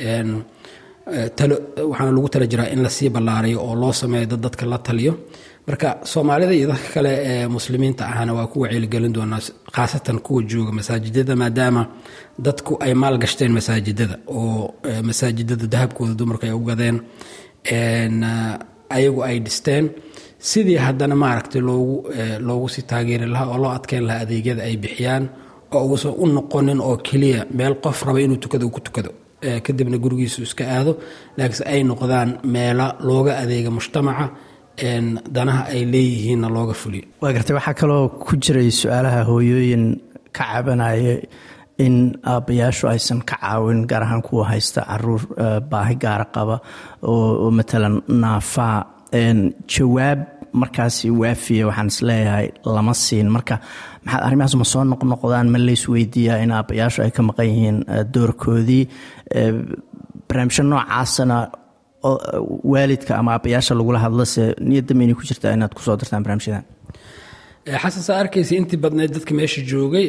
waxaana 1.06 2.12
lagu 2.12 2.28
tala 2.28 2.46
jiraa 2.46 2.68
in 2.72 2.82
la 2.82 2.90
sii 2.90 3.08
ballaariyo 3.08 3.60
oo 3.62 3.74
loo 3.74 3.92
sameeyo 3.92 4.26
dad 4.26 4.40
dadka 4.40 4.66
la 4.66 4.78
taliyo. 4.78 5.14
Marka 5.66 5.98
soomaalida 6.04 6.52
iyo 6.54 6.68
dadka 6.68 6.88
kale 6.94 7.10
ee 7.24 7.46
muslimiinta 7.46 8.06
ahana 8.06 8.34
waa 8.34 8.46
ku 8.46 8.60
wacyigelin 8.60 9.12
doonaa 9.12 9.40
khaasatan 9.74 10.18
kuwa 10.18 10.42
jooga 10.42 10.72
masaajidada 10.72 11.36
maadaama 11.36 11.86
dadku 12.38 12.76
ay 12.80 12.94
maalgashteen 12.94 13.52
masaajidada 13.52 14.18
oo 14.26 14.74
masaajidada 15.02 15.66
dahabkooda 15.66 16.14
dumarka 16.14 16.46
ay 16.46 16.52
u 16.52 16.60
gadeen 16.60 16.96
ayagu 18.96 19.22
ay 19.24 19.38
dhisteen. 19.40 19.90
Sidii 20.38 20.76
haddana 20.76 21.14
maaragtay 21.14 21.60
loogu 21.60 21.96
loogu 22.40 22.68
sii 22.68 22.82
taageeri 22.82 23.26
lahaa 23.26 23.46
oo 23.52 23.58
loo 23.58 23.70
adkeyn 23.70 24.04
lahaa 24.06 24.20
adeegyada 24.20 24.62
ay 24.62 24.76
bixiyaan 24.76 25.28
oo 25.74 25.84
uusan 25.90 26.12
u 26.22 26.26
noqonin 26.36 26.80
oo 26.88 26.96
keliya 27.06 27.40
meel 27.58 27.74
qof 27.84 27.98
raba 28.06 28.20
inuu 28.20 28.36
tukado 28.42 28.68
ku 28.74 28.80
tukado. 28.80 29.10
Kadibna 29.64 29.98
gurigiisu 30.04 30.42
iska 30.42 30.64
aado 30.74 30.92
laakiinse 31.36 31.64
ay 31.72 31.80
noqdaan 31.90 32.30
meela 32.54 32.86
looga 33.08 33.32
adeega 33.42 33.70
mujtamaca 33.70 34.26
danaha 35.34 35.62
ay 35.74 35.82
leeyihiinna 35.92 36.48
looga 36.56 36.74
fuliyo. 36.80 37.04
Waa 37.22 37.32
gartay 37.36 37.54
waxaa 37.58 37.74
kaloo 37.80 38.08
ku 38.24 38.32
jiray 38.42 38.70
su'aalaha 38.80 39.20
hooyooyin 39.28 39.84
ka 40.36 40.44
cabanaya 40.52 41.14
in 41.84 41.96
aabbayaashu 42.32 42.84
aysan 42.92 43.20
ka 43.28 43.36
caawin 43.42 43.80
gaar 43.90 44.02
ahaan 44.06 44.22
kuwa 44.26 44.44
haysta 44.50 44.80
carruur 44.88 45.22
baahi 45.70 45.94
gaara 46.02 46.24
qaba 46.34 46.56
oo 47.02 47.50
matalan 47.58 47.96
naafaa. 48.22 48.78
Jawaab 49.72 50.18
markaasi 50.62 51.06
waafiya 51.20 51.66
waxaan 51.68 51.88
is 51.92 51.98
leeyahay 52.08 52.46
lama 52.74 52.94
siin. 53.04 53.28
Marka 53.36 53.54
maxaad 54.04 54.22
arrimahaas 54.26 54.54
ma 54.60 54.64
soo 54.72 54.84
noqnoqdaan 54.92 55.48
ma 55.54 55.58
lays 55.66 55.82
weydiiyaa 55.92 56.38
in 56.44 56.50
aabbayaashu 56.58 57.00
ay 57.04 57.10
ka 57.16 57.22
maqan 57.28 57.46
yihiin 57.50 57.78
doorkoodii. 58.14 58.84
Barnaamijyo 60.28 60.62
noocaasana 60.70 61.36
waalidka 62.72 63.12
ama 63.20 63.32
aabbayaasha 63.34 63.74
lagula 63.78 63.98
hadlase 64.04 64.42
niyadda 64.68 64.94
maynay 64.98 65.14
ku 65.18 65.22
jirtaa 65.28 65.52
inaad 65.56 65.74
ku 65.76 65.82
soo 65.86 65.96
dartaan 66.00 66.22
barnaamijyadan. 66.24 66.64
Xasan 67.82 68.02
saa 68.06 68.18
arkaysa 68.22 68.54
intii 68.54 68.78
badneed 68.84 69.10
dadka 69.16 69.34
meesha 69.34 69.60
joogay 69.70 70.06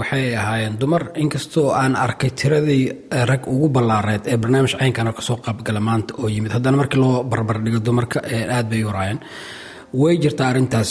waxay 0.00 0.36
ahaayeen 0.36 0.74
dumar. 0.80 1.02
Inkastoo 1.22 1.68
aan 1.72 1.94
arkay 1.96 2.30
tiradii 2.30 2.82
rag 3.30 3.42
ugu 3.48 3.68
ballaareed 3.76 4.24
ee 4.32 4.36
barnaamij 4.42 4.74
caynkana 4.80 5.12
ka 5.16 5.22
soo 5.28 5.36
qaybgala 5.46 5.80
maanta 5.88 6.12
oo 6.20 6.28
yimid 6.28 6.52
haddana 6.56 6.76
markii 6.80 7.00
loo 7.00 7.24
barbardhigo 7.24 7.80
dumarka 7.86 8.18
aad 8.56 8.66
bay 8.70 8.84
u 8.84 8.90
way 9.92 10.16
jirtaa 10.22 10.48
arrintaas 10.48 10.90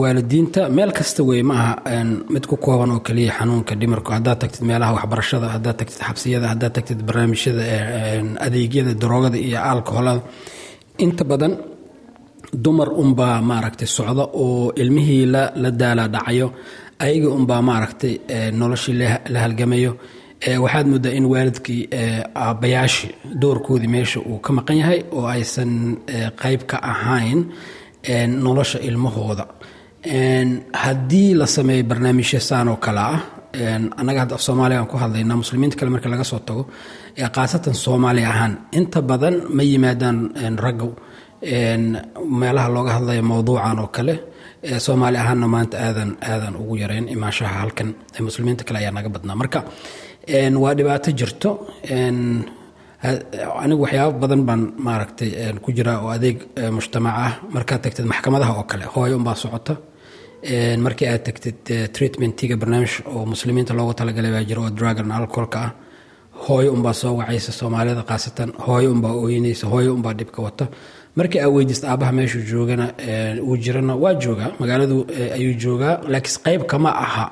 waalidiinta 0.00 0.68
meel 0.68 0.92
kasta 0.98 1.22
wey 1.28 1.42
ma 1.42 1.54
aha 1.54 2.04
mid 2.34 2.46
ku 2.46 2.56
kooban 2.56 2.90
oo 2.90 3.00
keliya 3.00 3.32
xanuunka 3.38 3.74
dhimarku 3.80 4.10
haddaad 4.16 4.38
tagtid 4.42 4.62
meelaha 4.68 4.92
waxbarashada 4.96 5.48
haddaad 5.54 5.76
tagtid 5.80 6.00
xabsiyada 6.08 6.46
haddaad 6.52 6.72
tagtid 6.76 7.00
barnaamijyada 7.06 7.62
adeegyada 8.46 8.94
daroogada 8.94 9.38
iyo 9.38 9.58
alkoholada. 9.72 10.22
Inta 11.04 11.24
badan 11.30 11.52
dumar 12.64 12.88
unbaa 13.02 13.42
maaragtay 13.50 13.86
socda 13.96 14.24
oo 14.42 14.72
ilmihii 14.82 15.26
la 15.62 15.70
daala 15.80 16.04
dhacayo 16.14 16.46
ayaga 17.04 17.28
unbaa 17.38 17.62
maaragtay 17.68 18.14
noloshii 18.60 18.94
la 19.32 19.38
halgamayo. 19.44 19.92
Waxaad 20.64 20.86
moodaa 20.92 21.12
in 21.18 21.24
waalidkii 21.32 21.82
aabbayaashii 22.44 23.10
doorkoodii 23.42 23.88
meesha 23.94 24.20
uu 24.20 24.38
ka 24.44 24.50
maqan 24.56 24.76
yahay 24.82 25.00
oo 25.16 25.26
aysan 25.34 25.70
qayb 26.42 26.60
ka 26.70 26.76
ahayn 26.92 27.40
nolosha 28.44 28.78
ilmahooda. 28.88 29.46
Haddii 30.82 31.34
la 31.34 31.46
sameeyo 31.46 31.84
barnaamijyo 31.84 32.40
saan 32.40 32.68
oo 32.68 32.76
kale 32.76 33.00
ah 33.00 33.20
annaga 33.96 34.20
hadda 34.20 34.34
af 34.34 34.42
soomaaliya 34.42 34.78
aan 34.80 34.86
ku 34.86 34.96
hadlaynaa 35.02 35.36
muslimiinta 35.36 35.76
kale 35.76 35.90
marka 35.90 36.08
laga 36.08 36.24
soo 36.24 36.38
tago 36.38 36.62
khaasatan 37.34 37.74
soomaali 37.74 38.22
ahaan 38.24 38.54
inta 38.78 39.02
badan 39.02 39.34
ma 39.56 39.62
yimaadaan 39.62 40.18
raggu 40.64 40.90
meelaha 42.40 42.68
looga 42.74 42.90
hadlaya 42.96 43.22
mowduucan 43.30 43.78
oo 43.82 43.86
kale 43.96 44.14
soomaali 44.84 45.16
ahaanna 45.22 45.46
maanta 45.54 45.76
aadan 45.86 46.10
aadan 46.30 46.54
ugu 46.62 46.74
yareyn 46.82 47.06
imaashaha 47.14 47.54
halkan 47.60 47.88
muslimiinta 48.26 48.64
kale 48.64 48.78
ayaa 48.78 48.92
naga 48.96 49.08
badnaa. 49.14 49.36
Marka 49.42 49.60
waa 50.62 50.74
dhibaato 50.78 51.10
jirto 51.18 51.50
anigu 53.02 53.82
waxyaaba 53.84 54.18
badan 54.22 54.42
baan 54.46 54.62
maaragtay 54.86 55.30
ku 55.62 55.70
jiraa 55.72 55.98
oo 56.02 56.10
adeeg 56.10 56.38
mujtamac 56.76 57.14
ah. 57.26 57.32
Markaad 57.54 57.82
tagtid 57.82 58.04
maxkamadaha 58.06 58.52
oo 58.58 58.64
kale 58.70 58.84
hooyo 58.94 59.16
unbaa 59.16 59.34
socota. 59.34 59.76
Markii 60.84 61.06
aad 61.08 61.22
tagtid 61.24 61.58
treatmentiga 61.94 62.56
barnaamij 62.56 62.92
oo 63.06 63.24
muslimiinta 63.26 63.74
loogu 63.74 63.94
talagalay 63.94 64.32
baa 64.32 64.44
jira 64.48 64.60
oo 64.62 64.70
dragon 64.70 65.10
alcoholka 65.12 65.58
ah. 65.66 65.70
Hooyo 66.48 66.72
unbaa 66.72 66.92
soo 66.92 67.14
wacaysa 67.16 67.52
soomaalida 67.52 68.02
khaasatan. 68.02 68.50
Hooyo 68.66 68.90
unbaa 68.92 69.12
ooynaysa 69.22 69.66
hooyo 69.66 69.94
unbaa 69.94 70.14
dhibka 70.18 70.42
wata. 70.42 70.66
Markii 71.16 71.40
aa 71.40 71.48
weydiista 71.48 71.88
aabaha 71.90 72.12
meeshuu 72.12 72.42
joogana 72.50 72.92
uu 73.46 73.56
jirana 73.56 73.94
waa 73.96 74.14
joogaa. 74.14 74.50
Magaaladu 74.58 75.06
ayuu 75.34 75.54
joogaa 75.62 76.00
laakiin 76.12 76.40
qayb 76.44 76.62
kama 76.66 76.90
aha. 77.04 77.24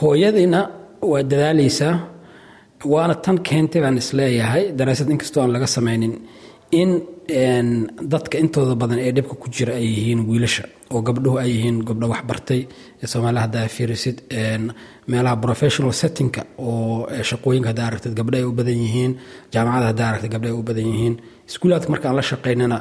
Hooyadiina 0.00 0.68
waa 1.02 1.22
dadaaleysaa 1.22 1.94
waana 2.84 3.14
tan 3.24 3.38
keentay 3.48 3.80
baan 3.84 3.96
is 4.02 4.10
leeyahay 4.18 4.64
daraasad 4.78 5.08
inkastoo 5.14 5.42
aan 5.42 5.52
laga 5.52 5.66
samaynin 5.76 6.14
in 6.80 6.90
dadka 8.12 8.38
intooda 8.42 8.74
badan 8.82 8.98
ee 9.06 9.12
dhibka 9.16 9.34
ku 9.42 9.48
jira 9.56 9.72
ay 9.80 9.86
yihiin 9.96 10.20
wiilasha 10.28 10.64
oo 10.94 11.00
gabdhuhu 11.08 11.36
ay 11.42 11.50
yihiin 11.54 11.78
gabdho 11.88 12.06
waxbartay 12.14 12.60
soomaaliya 13.12 13.42
haddaa 13.46 13.68
fiirisid 13.76 14.16
meelaha 15.10 15.36
professional 15.44 15.92
settingka 16.02 16.42
oo 16.58 17.06
shaqooyinka 17.30 17.68
haddaa 17.70 17.86
aragtid 17.90 18.14
gabdho 18.18 18.36
ay 18.40 18.44
u 18.44 18.52
badan 18.58 18.78
yihiin 18.84 19.12
jaamacada 19.52 19.86
haddaa 19.90 20.08
aragtid 20.10 20.30
gabdho 20.34 20.48
ay 20.52 20.56
u 20.60 20.62
badan 20.68 20.86
yihiin. 20.92 21.14
Iskuulaadka 21.50 21.88
markaan 21.94 22.16
la 22.18 22.22
shaqaynana 22.30 22.76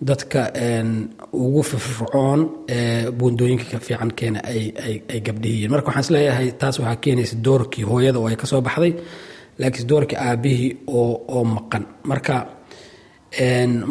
dadka 0.00 0.40
ugu 1.32 1.62
firfircoon 1.62 2.40
buundooyinka 3.18 3.64
ka 3.72 3.78
fiican 3.86 4.10
keena 4.18 4.40
ay 5.10 5.20
gabdhihiyiin 5.26 5.70
marka 5.72 5.86
waxaan 5.88 6.04
is 6.06 6.10
leeyahay 6.14 6.48
taas 6.60 6.76
waxaa 6.80 6.96
keenaysa 7.04 7.36
doorkii 7.46 7.84
hooyada 7.90 8.18
oo 8.18 8.26
ay 8.30 8.36
ka 8.42 8.46
soo 8.50 8.60
baxday 8.66 8.92
laakiin 9.60 9.88
doorkii 9.90 10.18
aabihii 10.28 10.70
oo 10.98 11.44
maqan. 11.54 11.84
Marka 12.10 12.34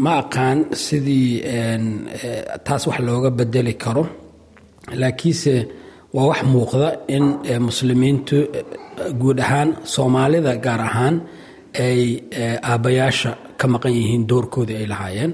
ma 0.03 0.11
aqaan 0.21 0.57
sidii 0.85 1.29
taas 2.65 2.83
wax 2.87 2.99
looga 3.07 3.29
bedeli 3.39 3.73
karo 3.83 4.03
laakiinse 5.01 5.53
waa 6.15 6.27
wax 6.31 6.41
muuqda 6.53 6.87
in 7.15 7.25
muslimiintu 7.67 8.37
guud 9.21 9.39
ahaan 9.45 9.69
soomaalida 9.93 10.53
gaar 10.65 10.81
ahaan 10.89 11.15
ay 11.85 12.01
aabbayaasha 12.71 13.31
ka 13.59 13.65
maqan 13.73 13.93
yihiin 13.97 14.23
doorkoodii 14.29 14.77
ay 14.81 14.87
lahaayeen 14.93 15.31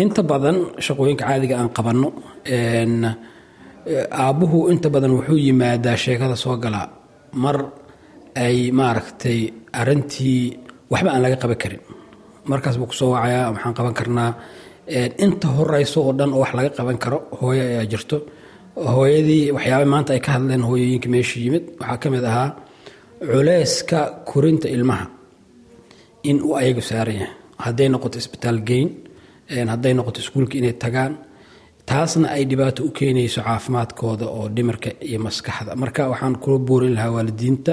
inta 0.00 0.22
badan 0.30 0.56
shaqooyinka 0.86 1.24
caadiga 1.28 1.54
aan 1.60 1.70
qabanno 1.76 2.08
aabbuhu 4.24 4.58
inta 4.72 4.88
badan 4.94 5.12
wuxuu 5.18 5.38
yimaadaa 5.46 5.96
sheekada 6.04 6.36
soo 6.44 6.56
galaa 6.64 6.88
mar 7.42 7.56
ay 8.44 8.56
maaragtay 8.78 9.40
arintii 9.80 10.42
waxba 10.92 11.10
aan 11.12 11.22
laga 11.24 11.36
qaban 11.42 11.58
karin. 11.62 11.82
Markaas 12.50 12.76
buu 12.78 12.86
ku 12.90 12.94
soo 13.00 13.10
wacayaa 13.14 13.50
waxaan 13.54 13.74
qaban 13.78 13.94
karnaa 13.98 14.30
inta 15.24 15.46
horeyso 15.56 15.98
oo 16.06 16.12
dhan 16.18 16.30
oo 16.34 16.40
wax 16.44 16.52
laga 16.58 16.70
qaban 16.78 16.98
karo 17.02 17.18
hooyo 17.40 17.62
ayaa 17.70 17.86
jirto. 17.92 18.16
Hooyadii 18.94 19.44
waxyaaba 19.56 19.84
maanta 19.92 20.10
ay 20.16 20.20
ka 20.26 20.30
hadleen 20.34 20.62
hooyooyinka 20.68 21.08
meesha 21.14 21.36
yimid. 21.44 21.64
Waxaa 21.80 21.98
ka 22.02 22.06
mid 22.14 22.24
ahaa 22.30 22.48
culeyska 23.32 23.98
korinta 24.30 24.66
ilmaha 24.76 25.06
in 26.28 26.36
uu 26.46 26.54
ayagu 26.60 26.80
saaran 26.88 27.16
yahay. 27.20 27.32
Hadday 27.64 27.88
noqoto 27.92 28.16
isbitaal 28.22 28.58
geyn 28.68 28.88
hadday 29.72 29.92
noqoto 29.94 30.20
iskuulka 30.20 30.54
inay 30.58 30.72
tagaan. 30.84 31.12
Taasna 31.88 32.28
ay 32.36 32.44
dhibaato 32.50 32.80
u 32.84 32.90
keenayso 32.96 33.40
caafimaadkooda 33.42 34.26
oo 34.36 34.48
dhimarka 34.56 34.90
iyo 35.08 35.18
maskaxda. 35.26 35.74
Marka 35.82 36.02
waxaan 36.12 36.36
kula 36.42 36.58
buurin 36.66 36.94
lahaa 36.96 37.10
waalidiinta 37.16 37.72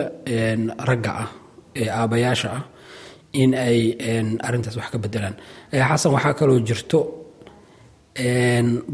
ragga 0.89 1.11
ah 1.23 1.29
ee 1.75 1.89
aabbayaasha 1.99 2.49
ah 2.57 2.63
in 3.41 3.51
ay 3.53 3.79
arintaas 4.47 4.75
wax 4.79 4.89
ka 4.93 4.97
bedelaan 5.03 5.35
xasan 5.89 6.11
waxaa 6.15 6.33
kaloo 6.39 6.59
jirto 6.67 6.99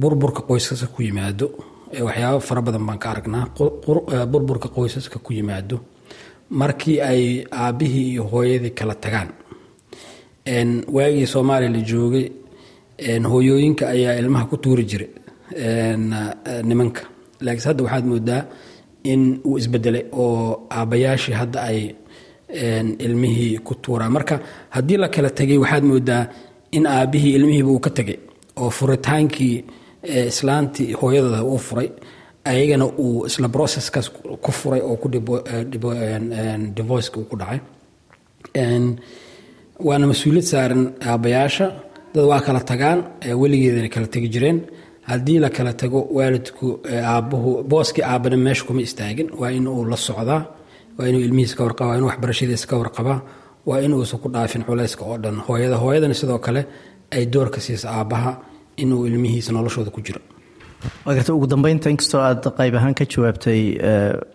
burburka 0.02 0.42
qoysaska 0.48 0.88
ku 0.94 1.02
yimaado. 1.02 1.48
Waxyaaba 2.08 2.40
fara 2.48 2.62
badan 2.62 2.86
baan 2.88 3.00
ka 3.00 3.10
aragnaa. 3.12 3.46
Burburka 4.32 4.68
qoysaska 4.70 5.20
ku 5.20 5.34
yimaado 5.34 5.80
markii 6.50 7.00
ay 7.02 7.46
aabbihii 7.52 8.12
iyo 8.12 8.24
hooyadii 8.24 8.70
kala 8.80 8.96
tagaan. 8.96 9.30
Waagii 10.96 11.26
soomaaliya 11.28 11.72
la 11.72 11.82
joogay 11.82 12.26
hooyooyinka 13.32 13.88
ayaa 13.90 14.16
ilmaha 14.22 14.46
ku 14.46 14.58
tuuri 14.58 14.84
jiray 14.86 15.10
nimanka. 16.64 17.02
Laakiinse 17.42 17.68
hadda 17.70 17.84
waxaad 17.84 18.06
moodaa 18.06 18.42
in 19.04 19.40
uu 19.46 19.58
isbedelay 19.58 20.04
oo 20.12 20.68
aabbayaashii 20.72 21.34
hadda 21.42 21.62
ay 21.62 21.96
ilmihii 23.06 23.58
ku 23.60 23.76
tuuraan. 23.76 24.12
Marka 24.12 24.40
haddii 24.70 24.98
la 24.98 25.08
kala 25.10 25.30
tegay 25.30 25.58
waxaad 25.58 25.84
moodaa 25.84 26.28
in 26.72 26.86
aabbihii 26.88 27.34
ilmihiiba 27.36 27.70
uu 27.70 27.80
ka 27.80 27.90
tegay 27.90 28.18
oo 28.58 28.70
furitaankii 28.70 29.64
islaantii 30.28 30.94
hooyadooda 30.94 31.44
uu 31.44 31.58
furay 31.58 31.90
ayagana 32.46 32.86
uu 32.86 33.26
isla 33.26 33.50
processkaas 33.50 34.10
ku 34.44 34.52
furay 34.52 34.82
oo 34.82 34.96
ku 34.96 35.08
divorceka 36.76 37.18
uu 37.20 37.26
ku 37.30 37.36
dhacay. 37.38 37.60
Waana 39.86 40.08
mas'uuliyad 40.08 40.48
saaran 40.52 40.84
aabbayaasha 41.10 41.66
dad 42.16 42.26
waa 42.32 42.42
kala 42.46 42.60
tagaan 42.72 43.00
weligeedana 43.42 43.90
kala 43.96 44.08
tegi 44.14 44.30
jireen. 44.34 44.58
Haddii 45.10 45.40
la 45.44 45.50
kala 45.58 45.72
tago 45.82 46.00
waalidku 46.18 46.68
aabbuhu 47.12 47.52
booskii 47.72 48.04
aabbana 48.12 48.38
meesha 48.46 48.64
kuma 48.68 48.82
istaagin. 48.88 49.28
Waa 49.40 49.52
in 49.58 49.68
uu 49.68 49.84
la 49.92 49.98
socdaa 50.08 50.42
waa 50.98 51.08
inuu 51.10 51.22
ilmihiisa 51.28 51.56
ka 51.58 51.64
warqaba 51.64 51.90
waa 51.92 51.98
inuu 51.98 52.08
waxbarashadiisa 52.12 52.68
ka 52.70 52.76
warqabaa 52.82 53.20
waa 53.70 53.80
inuusan 53.86 54.20
ku 54.24 54.28
dhaafin 54.34 54.64
culayska 54.68 55.04
oo 55.10 55.18
dhan. 55.24 55.36
Hooyada 55.48 55.78
hooyadana 55.84 56.14
sidoo 56.22 56.40
kale 56.46 56.62
ay 57.16 57.24
doorka 57.34 57.60
siisa 57.66 57.88
aabbaha 57.98 58.32
inuu 58.84 59.06
ilmihiisa 59.08 59.50
noloshooda 59.56 59.92
ku 59.96 60.02
jiro 60.06 60.22
garta 61.18 61.32
ugu 61.38 61.48
dambeynta 61.54 61.90
inkastoo 61.94 62.22
aad 62.28 62.44
qayb 62.60 62.76
ahaan 62.80 62.94
ka 63.00 63.06
jawaabtay 63.14 63.62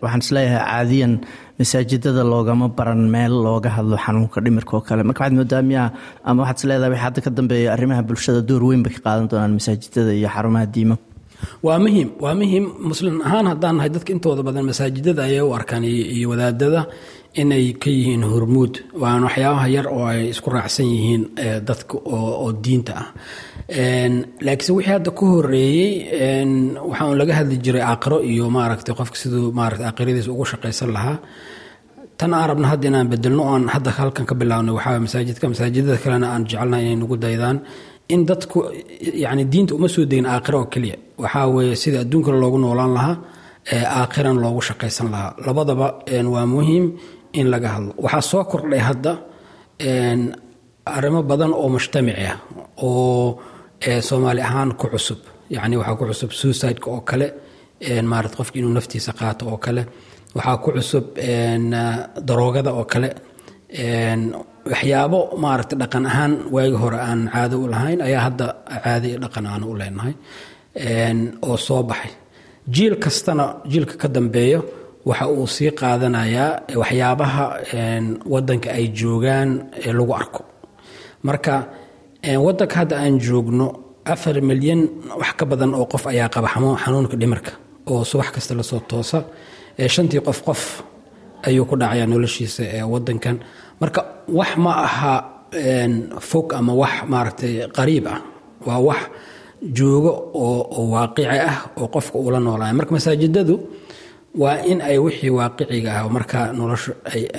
waxaan 0.03 0.21
is 0.25 0.29
leeyahay 0.35 0.63
caadiyan 0.71 1.13
masaajidada 1.59 2.23
loogama 2.33 2.67
baran 2.77 3.03
meel 3.15 3.33
looga 3.45 3.69
hadlo 3.77 3.95
xanuunka 4.05 4.37
dhimirka 4.45 4.73
oo 4.77 4.81
kale. 4.87 5.03
Marka 5.09 5.21
waxaad 5.23 5.37
moodaa 5.39 5.61
miyaa 5.69 5.87
ama 6.29 6.39
waxaad 6.43 6.59
isleedahay 6.61 6.91
wax 6.93 7.01
hadda 7.05 7.19
ka 7.25 7.29
dambeeya 7.37 7.69
arrimaha 7.75 8.01
bulshada 8.09 8.41
door 8.49 8.63
weyn 8.69 8.81
bay 8.85 8.93
ka 8.95 9.01
qaadan 9.07 9.27
doonaan 9.31 9.53
masaajidada 9.59 10.11
iyo 10.19 10.29
xarumaha 10.35 10.65
diimo 10.75 10.95
waa 11.65 11.79
muhiim 11.83 12.09
waa 12.23 12.33
muhiim 12.39 12.65
muslim 12.89 13.15
ahaan 13.27 13.45
haddaan 13.51 13.75
nahay 13.77 13.89
dadka 13.95 14.09
intooda 14.15 14.41
badan 14.47 14.65
masaajidada 14.69 15.21
ayay 15.29 15.41
u 15.41 15.51
arkaan 15.57 15.83
iyo 15.85 16.27
wadaadada 16.31 16.81
inay 17.41 17.65
ka 17.81 17.89
yihiin 17.97 18.23
hormuud. 18.31 18.73
Waana 19.01 19.25
waxyaabaha 19.27 19.67
yar 19.75 19.87
oo 19.95 20.05
ay 20.11 20.21
isku 20.33 20.49
raacsan 20.55 20.87
yihiin 20.93 21.21
dadka 21.67 21.95
oo 22.17 22.47
diinta 22.63 22.93
ah. 23.01 23.07
Laakiinse 24.45 24.71
wixii 24.75 24.91
hadda 24.93 25.11
ku 25.17 25.25
horeeyey 25.35 25.91
waxaan 26.89 27.17
laga 27.21 27.33
hadli 27.39 27.57
jiray 27.65 27.83
aakhiro 27.91 28.17
iyo 28.31 28.45
maaragtay 28.55 28.93
qofka 28.99 29.15
siduu 29.21 29.51
maaragtay 29.59 29.87
aakhiradiisa 29.89 30.29
ugu 30.33 30.45
shaqaysan 30.51 30.91
lahaa. 30.95 31.17
Tan 32.17 32.33
aan 32.33 32.47
rabna 32.51 32.67
hadda 32.71 32.85
inaan 32.91 33.07
bedelno 33.11 33.43
oan 33.51 33.63
hadda 33.73 33.91
halkan 33.97 34.25
ka 34.29 34.35
bilaabnay 34.39 34.73
waxaa 34.77 34.99
masaajidka 35.05 35.45
masaajidada 35.53 35.97
kalena 36.03 36.27
aan 36.33 36.43
jecelnahay 36.49 36.83
inay 36.85 36.97
nagu 37.01 37.15
daydaan 37.23 37.57
in 38.13 38.21
dadku 38.29 38.57
yani 39.23 39.43
diinta 39.51 39.73
uma 39.77 39.87
soo 39.95 40.05
degin 40.11 40.25
aakhira 40.33 40.57
oo 40.61 40.65
keliya. 40.73 40.95
Waxaa 41.23 41.47
weeye 41.55 41.75
sida 41.81 41.97
adduunkana 42.03 42.37
loogu 42.43 42.57
noolaan 42.63 42.93
lahaa 42.97 43.15
aakhiran 43.99 44.37
loogu 44.43 44.61
shaqaysan 44.67 45.07
lahaa. 45.13 45.31
Labadaba 45.45 45.87
waa 46.33 46.45
muhiim 46.53 46.85
in 47.39 47.47
laga 47.53 47.69
hadlo. 47.75 47.91
Waxaa 48.05 48.21
soo 48.31 48.43
kordhay 48.51 48.81
hadda 48.89 49.11
arrimo 50.95 51.19
badan 51.29 51.51
oo 51.61 51.67
mujtamici 51.73 52.25
ah 52.31 52.37
oo 52.87 53.39
soomaali 54.07 54.41
ahaan 54.47 54.71
ku 54.79 54.85
cusub. 54.93 55.19
Yani 55.55 55.75
waxaa 55.79 55.95
ku 55.99 56.03
cusub 56.09 56.31
suicideka 56.39 56.87
oo 56.95 57.01
kale 57.09 57.27
maarata 58.11 58.35
qofki 58.39 58.57
inuu 58.59 58.73
naftiisa 58.77 59.11
qaato 59.19 59.43
oo 59.51 59.57
kale. 59.65 59.81
Waxaa 60.35 60.57
ku 60.63 60.69
cusub 60.75 61.05
daroogada 62.27 62.71
oo 62.79 62.85
kale 62.93 63.09
waxyaabo 64.69 65.19
maaragta 65.43 65.75
dhaqan 65.81 66.05
ahaan 66.09 66.33
waagi 66.55 66.75
hore 66.83 66.99
aan 67.09 67.21
caado 67.33 67.55
u 67.63 67.67
lahayn 67.73 67.99
ayaa 68.07 68.21
hadda 68.27 68.45
caado 68.83 69.07
dhaqan 69.23 69.45
aan 69.53 69.63
u 69.63 69.73
leenahay 69.81 70.13
oo 71.47 71.57
soo 71.67 71.83
baxay. 71.89 72.11
Jiil 72.73 72.95
kastana 73.03 73.45
jiilka 73.71 73.95
ka 74.01 74.07
dambeeyo 74.15 74.59
waxa 75.09 75.25
uu 75.33 75.47
sii 75.55 75.71
qaadanayaa 75.79 76.49
waxyaabaha 76.81 77.45
wadanka 78.33 78.69
ay 78.77 78.85
joogaan 78.99 79.49
ee 79.85 79.93
lagu 79.97 80.13
arko. 80.21 80.41
Marka 81.27 81.53
wadanka 82.45 82.75
hadda 82.81 82.95
aan 83.03 83.15
joogno 83.25 83.67
afar 84.13 84.35
milyan 84.49 84.81
wax 85.21 85.31
ka 85.39 85.45
badan 85.51 85.71
oo 85.79 85.85
qof 85.91 86.03
ayaa 86.11 86.29
qaba 86.33 86.47
xanuunka 86.83 87.15
dhimirka 87.21 87.51
oo 87.91 88.03
subax 88.09 88.29
kasta 88.35 88.53
la 88.59 88.63
soo 88.63 88.79
toosa 88.89 89.19
shantii 89.93 90.21
qof 90.27 90.39
qof 90.47 90.61
ayuu 91.47 91.65
ku 91.69 91.75
dhacayaa 91.81 92.07
noloshiisa 92.11 92.63
ee 92.77 92.83
wadankan 92.93 93.35
marka 93.81 94.01
wax 94.27 94.51
ma 94.63 94.71
aha 94.87 95.13
fog 96.29 96.47
ama 96.59 96.73
wax 96.81 96.93
maaragtay 97.11 97.53
qariib 97.77 98.05
ah. 98.07 98.19
Waa 98.67 98.79
wax 98.87 99.01
joogo 99.77 100.11
oo 100.33 100.83
waaqici 100.93 101.27
ah 101.49 101.57
oo 101.79 101.87
qofka 101.93 102.17
uula 102.19 102.39
noolaya 102.39 102.73
marka 102.73 102.91
masaajidadu 102.95 103.55
waa 104.41 104.57
in 104.71 104.79
ay 104.81 104.97
wixii 105.05 105.29
waaqiciga 105.39 105.91
ah 105.99 106.09
marka 106.15 106.39
nolosha 106.57 106.91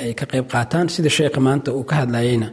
ay 0.03 0.12
ka 0.19 0.25
qayb 0.31 0.47
qaataan. 0.53 0.87
Sida 0.95 1.11
sheekha 1.17 1.41
maanta 1.47 1.71
uu 1.73 1.85
ka 1.91 1.95
hadlayeyna 2.03 2.49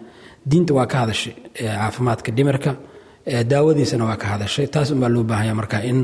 diinta 0.49 0.73
waa 0.77 0.85
ka 0.91 0.97
hadashay 1.03 1.33
caafimaadka 1.57 2.29
dhimirka 2.37 2.71
daawadiisana 3.51 4.03
waa 4.09 4.17
ka 4.21 4.27
hadashay. 4.33 4.67
Taas 4.73 4.91
unbaa 4.91 5.09
loo 5.13 5.23
baahanya 5.29 5.53
marka 5.59 5.77
in 5.89 5.99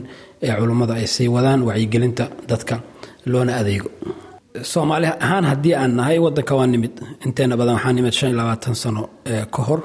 culummadu 0.59 0.93
ay 0.99 1.07
sii 1.07 1.27
wadaan 1.35 1.61
wacyigelinta 1.67 2.25
dadka 2.49 2.75
loona 3.31 3.53
adeego 3.61 3.89
soomaali 4.63 5.07
ahaan 5.07 5.45
haddii 5.45 5.73
aan 5.75 5.95
nahay 5.97 6.17
wadanka 6.19 6.55
waa 6.55 6.67
nimid. 6.67 6.93
Inteena 7.25 7.55
badan 7.57 7.75
waxaa 7.75 7.93
nimid 7.93 8.13
shan 8.13 8.33
labaatan 8.39 8.75
sano 8.75 9.09
ka 9.55 9.61
hor. 9.67 9.81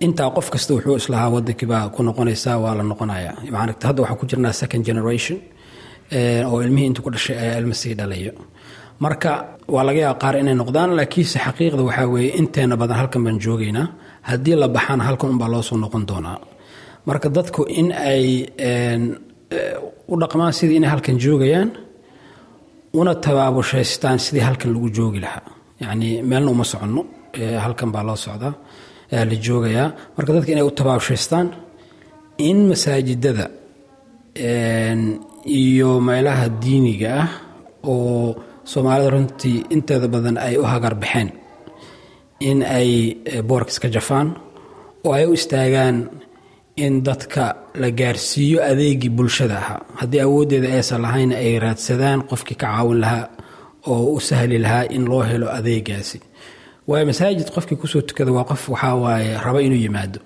Intaa 0.00 0.30
qof 0.36 0.50
kasta 0.50 0.74
wuxuu 0.74 0.96
islahaa 0.96 1.30
wadankii 1.34 1.68
ku 1.94 2.02
noqonaysaa 2.02 2.58
waa 2.64 2.74
la 2.78 2.82
noqonaya 2.82 3.32
maaragta 3.52 3.86
hadda 3.88 4.02
waxaan 4.02 4.18
ku 4.20 4.26
jirnaa 4.26 4.52
second 4.52 4.84
generation 4.88 5.38
oo 6.50 6.58
ilmihii 6.62 6.86
intuu 6.86 7.02
ku 7.04 7.10
dhashay 7.10 7.36
ayaa 7.38 7.58
ilma 7.60 7.74
dhalayo. 7.98 8.32
Marka 9.00 9.30
waa 9.68 9.84
laga 9.86 9.98
yaaba 10.04 10.18
qaar 10.22 10.34
inay 10.42 10.54
noqdaan 10.54 10.90
laakiinse 10.98 11.38
xaqiiqda 11.46 11.82
waxaa 11.88 12.06
weeye 12.12 12.30
inteena 12.40 12.76
badan 12.76 12.96
halkan 13.00 13.22
baan 13.24 13.38
joogaynaa 13.44 13.86
haddii 14.28 14.56
la 14.62 14.68
baxaana 14.68 15.04
halkan 15.08 15.30
unbaa 15.34 15.48
loo 15.52 15.62
noqon 15.84 16.04
doonaa. 16.08 16.38
Marka 17.06 17.28
dadku 17.36 17.62
in 17.80 17.88
ay 17.92 18.46
u 20.08 20.14
dhaqmaan 20.20 20.52
sidii 20.58 20.76
inay 20.80 20.90
halkan 20.94 21.16
joogayaan 21.24 21.68
una 23.00 23.12
tabaabushaystaan 23.24 24.18
sidii 24.24 24.44
halkan 24.48 24.70
lagu 24.74 24.88
joogi 24.96 25.20
lahaa. 25.24 25.42
Yacni 25.82 26.08
meelna 26.30 26.50
uma 26.54 26.64
soconno 26.72 27.02
halkan 27.64 27.90
baa 27.94 28.04
loo 28.08 28.16
socdaa 28.26 28.52
la 29.30 29.36
joogayaa. 29.46 29.88
Marka 30.16 30.30
dadka 30.34 30.50
inay 30.52 30.66
u 30.70 30.70
tabaabushaystaan 30.80 31.46
in 32.48 32.58
masaajidada 32.70 33.46
iyo 35.60 35.90
meelaha 36.08 36.46
diiniga 36.62 37.10
ah 37.22 37.28
oo 37.92 38.34
soomaalida 38.72 39.10
runtii 39.14 39.58
inteeda 39.74 40.08
badan 40.14 40.36
ay 40.46 40.54
u 40.56 40.64
hagar 40.72 40.94
baxeen 41.02 41.28
in 42.48 42.58
ay 42.78 42.90
boorkas 43.48 43.76
ka 43.82 43.88
jafaan 43.94 44.28
oo 45.04 45.12
ay 45.18 45.24
u 45.30 45.32
istaagaan 45.38 45.96
in 46.76 47.02
dadka 47.02 47.44
la 47.74 47.90
gaarsiiyo 47.90 48.58
adeegii 48.70 49.08
bulshada 49.10 49.56
ahaa. 49.58 49.80
Haddii 50.00 50.20
awooddeeda 50.20 50.68
aysan 50.76 51.02
lahayna 51.02 51.36
ay 51.36 51.58
raadsadaan 51.58 52.20
qofkii 52.30 52.56
ka 52.56 52.66
caawin 52.66 53.00
lahaa 53.00 53.28
oo 53.86 54.14
u 54.16 54.20
sahli 54.20 54.58
lahaa 54.58 54.84
in 54.90 55.04
loo 55.10 55.22
helo 55.22 55.48
adeegaasi. 55.58 56.20
Waayo 56.88 57.06
masaajid 57.06 57.48
qofkii 57.54 57.76
ku 57.76 57.86
soo 57.86 58.00
tukada 58.00 58.32
waa 58.32 58.44
qof 58.44 58.68
waxaa 58.68 58.94
waaye 58.94 59.38
raba 59.44 59.60
inuu 59.62 59.78
yimaado. 59.84 60.20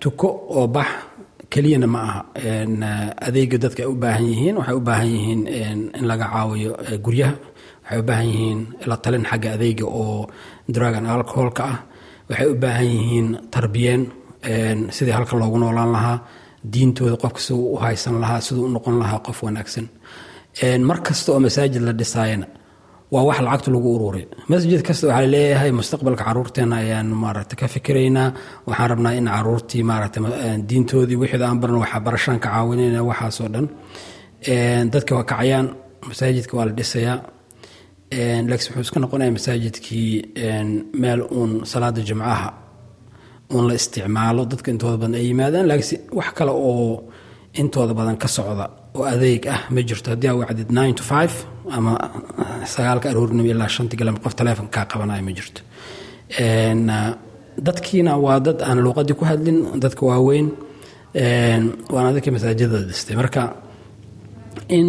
Tuko 0.00 0.28
oo 0.50 0.66
bax 0.68 0.86
keliyana 1.50 1.86
ma 1.86 2.00
aha. 2.02 2.20
Adeega 3.26 3.58
dadka 3.58 3.82
ay 3.82 3.88
u 3.88 3.94
baahan 4.02 4.24
yihiin 4.30 4.56
waxay 4.58 4.74
u 4.76 4.80
baahan 4.80 5.08
yihiin 5.14 5.40
in 5.98 6.04
laga 6.10 6.26
caawiyo 6.32 6.72
guryaha. 7.04 7.34
Waxay 7.82 7.98
u 8.00 8.02
baahan 8.08 8.26
yihiin 8.32 8.60
la 8.86 8.96
talin 8.96 9.24
xagga 9.30 9.50
adeega 9.56 9.84
oo 9.86 10.26
dragon 10.68 11.06
alcoholka 11.06 11.62
ah 11.72 11.78
waxay 12.30 12.46
u 12.52 12.54
baahan 12.62 12.86
yihiin 12.96 13.28
tarbiyeen 13.54 14.02
sidii 14.96 15.14
halka 15.18 15.34
loogu 15.40 15.58
noolaan 15.62 15.90
lahaa 15.96 16.18
diintooda 16.72 17.16
qofka 17.22 17.40
siduu 17.46 17.66
u 17.74 17.76
haysan 17.84 18.14
lahaa 18.22 18.40
siduu 18.46 18.64
u 18.68 18.70
noqon 18.76 18.96
lahaa 19.02 19.20
qof 19.26 19.38
wanaagsan. 19.46 19.86
Mar 20.88 20.98
kasta 21.06 21.28
oo 21.32 21.40
masaajid 21.46 21.82
la 21.88 21.92
dhisaayana 22.00 22.46
waa 23.14 23.24
wax 23.28 23.38
lacagta 23.46 23.70
lagu 23.74 23.88
ururay 23.96 24.24
masjid 24.52 24.80
kasta 24.88 25.04
waxaa 25.10 25.26
leeyahay 25.34 25.70
mustaqbalka 25.80 26.24
caruurteena 26.28 26.76
ayaan 26.82 27.08
maarata 27.22 27.54
ka 27.60 27.66
fikiraynaa. 27.74 28.28
Waxaan 28.68 28.88
rabnaa 28.92 29.12
in 29.18 29.26
caruurtii 29.34 29.82
maarata 29.90 30.18
diintoodii 30.68 31.18
wixii 31.22 31.42
aan 31.48 31.58
barno 31.62 31.78
waxaa 31.84 32.00
barashaan 32.06 32.38
ka 32.44 32.48
caawinayna 32.54 33.00
waxaasoo 33.10 33.48
dhan. 33.54 33.66
Dadka 34.92 35.12
waa 35.16 35.24
kacayaan 35.30 35.66
masaajidka 36.08 36.52
waa 36.56 36.66
la 36.68 36.72
dhisayaa 36.78 37.16
laakiin 38.10 38.50
wuxuu 38.76 38.80
iska 38.86 38.98
noqonaya 39.00 39.30
masaajidkii 39.36 40.12
meel 41.02 41.20
uun 41.38 41.52
salaada 41.72 42.00
jimcaha 42.08 42.48
uun 43.54 43.64
la 43.68 43.74
isticmaalo 43.80 44.42
dadka 44.52 44.68
intooda 44.70 44.96
badan 45.02 45.14
ay 45.18 45.24
yimaadaan 45.30 45.66
laakiin 45.70 46.00
wax 46.18 46.30
kale 46.38 46.50
oo 46.70 47.04
intooda 47.60 47.94
badan 47.94 48.16
ka 48.22 48.28
socda 48.36 48.66
oo 48.98 49.04
adeeg 49.14 49.42
ah 49.54 49.60
ma 49.74 49.80
jirto. 49.88 50.10
Haddii 50.10 50.28
aa 50.30 50.34
wacdid 50.42 50.70
nine 50.78 50.94
to 50.98 51.02
five 51.02 51.34
ama 51.76 51.92
sagaalka 52.74 53.06
aroornimo 53.10 53.48
ilaa 53.52 53.68
shantii 53.76 53.98
galab 54.00 54.16
qof 54.24 54.34
taleefonka 54.38 54.72
kaa 54.76 54.86
qabanaya 54.92 55.22
ma 55.28 55.32
jirto. 55.38 55.60
Dadkiina 57.66 58.12
waa 58.24 58.38
dad 58.40 58.58
aan 58.62 58.78
luuqadii 58.84 59.14
ku 59.18 59.24
hadlin 59.30 59.58
dadka 59.82 60.02
waaweyn 60.10 60.48
waana 61.94 62.10
dadkii 62.14 62.32
masaajidada 62.36 62.78
dhistay 62.90 63.16
marka 63.20 63.42
in 64.78 64.88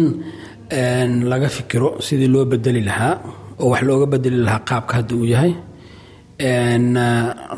laga 1.30 1.48
fikiro 1.56 1.88
sidii 2.06 2.28
loo 2.34 2.44
bedeli 2.44 2.80
lahaa 2.88 3.14
oo 3.60 3.68
wax 3.72 3.82
looga 3.88 4.06
bedeli 4.06 4.36
lahaa 4.46 4.62
qaabka 4.68 4.92
hadda 4.98 5.14
uu 5.16 5.24
yahay. 5.34 5.52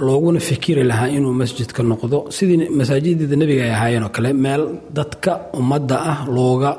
Looguna 0.07 0.41
fikiri 0.41 0.85
lahaa 0.91 1.09
inuu 1.17 1.33
masjidka 1.41 1.83
noqdo. 1.83 2.19
Sidii 2.37 2.69
masaajidada 2.79 3.37
nebiga 3.37 3.63
ay 3.65 3.73
ahaayeen 3.77 4.03
oo 4.07 4.09
kale 4.17 4.33
meel 4.33 4.63
dadka 4.97 5.31
ummadda 5.61 5.97
ah 6.13 6.19
looga 6.37 6.71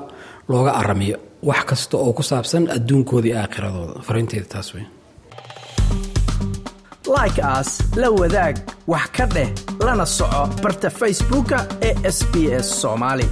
looga 0.50 0.72
aramiyo. 0.82 1.18
Wax 1.44 1.62
kasta 1.70 1.98
oo 1.98 2.14
ku 2.14 2.24
saabsan 2.24 2.64
adduunkooda 2.76 3.28
iyo 3.28 3.38
aakhiradooda 3.42 3.94
fariinteeda 4.08 4.46
taas 4.54 4.70
wey 4.76 4.86
like 7.18 7.40
aas 7.42 7.70
la 8.02 8.10
wadaag 8.20 8.56
wax 8.88 9.06
ka 9.18 9.26
dheh 9.36 9.50
lana 9.86 10.06
soco 10.06 10.42
barta 10.64 10.90
facebooka 10.90 11.58
ee 11.88 11.94
sb 12.18 12.34
s 12.66 12.68
soomaali 12.82 13.26